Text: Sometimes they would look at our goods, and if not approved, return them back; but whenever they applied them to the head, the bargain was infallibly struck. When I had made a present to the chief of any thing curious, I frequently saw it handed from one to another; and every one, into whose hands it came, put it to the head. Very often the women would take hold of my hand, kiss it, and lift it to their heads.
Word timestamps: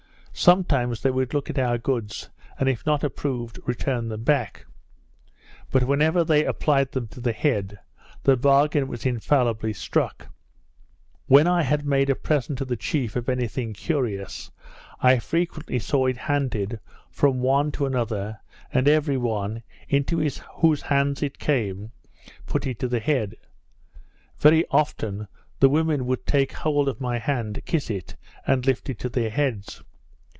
Sometimes 0.33 1.01
they 1.03 1.11
would 1.11 1.35
look 1.35 1.51
at 1.51 1.59
our 1.59 1.77
goods, 1.77 2.29
and 2.57 2.67
if 2.67 2.83
not 2.83 3.03
approved, 3.03 3.59
return 3.65 4.07
them 4.07 4.23
back; 4.23 4.65
but 5.69 5.83
whenever 5.83 6.23
they 6.23 6.45
applied 6.45 6.93
them 6.93 7.07
to 7.09 7.19
the 7.19 7.33
head, 7.33 7.77
the 8.23 8.35
bargain 8.37 8.87
was 8.87 9.05
infallibly 9.05 9.71
struck. 9.71 10.29
When 11.27 11.45
I 11.45 11.61
had 11.61 11.85
made 11.85 12.09
a 12.09 12.15
present 12.15 12.57
to 12.57 12.65
the 12.65 12.77
chief 12.77 13.15
of 13.15 13.29
any 13.29 13.47
thing 13.47 13.73
curious, 13.73 14.49
I 14.99 15.19
frequently 15.19 15.77
saw 15.77 16.07
it 16.07 16.17
handed 16.17 16.79
from 17.11 17.41
one 17.41 17.71
to 17.73 17.85
another; 17.85 18.39
and 18.73 18.87
every 18.87 19.17
one, 19.17 19.61
into 19.89 20.19
whose 20.57 20.81
hands 20.81 21.21
it 21.21 21.37
came, 21.37 21.91
put 22.47 22.65
it 22.65 22.79
to 22.79 22.87
the 22.87 23.01
head. 23.01 23.35
Very 24.39 24.65
often 24.71 25.27
the 25.59 25.69
women 25.69 26.07
would 26.07 26.25
take 26.25 26.53
hold 26.53 26.87
of 26.87 27.01
my 27.01 27.19
hand, 27.19 27.61
kiss 27.65 27.91
it, 27.91 28.15
and 28.47 28.65
lift 28.65 28.89
it 28.89 28.97
to 28.99 29.09
their 29.09 29.29
heads. 29.29 29.83